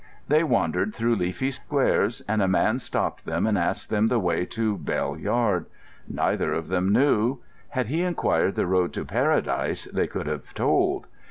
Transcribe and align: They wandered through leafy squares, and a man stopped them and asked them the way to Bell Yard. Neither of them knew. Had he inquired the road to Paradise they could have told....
They 0.27 0.43
wandered 0.43 0.95
through 0.95 1.17
leafy 1.17 1.51
squares, 1.51 2.21
and 2.27 2.41
a 2.41 2.47
man 2.47 2.79
stopped 2.79 3.23
them 3.25 3.45
and 3.45 3.55
asked 3.55 3.91
them 3.91 4.07
the 4.07 4.17
way 4.17 4.47
to 4.47 4.75
Bell 4.79 5.15
Yard. 5.15 5.67
Neither 6.07 6.53
of 6.53 6.69
them 6.69 6.91
knew. 6.91 7.37
Had 7.69 7.85
he 7.85 8.01
inquired 8.01 8.55
the 8.55 8.65
road 8.65 8.93
to 8.93 9.05
Paradise 9.05 9.85
they 9.93 10.07
could 10.07 10.25
have 10.25 10.55
told.... 10.55 11.05